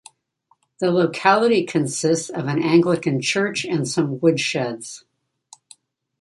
[0.79, 5.03] The locality consists of an Anglican Church and some woolsheds.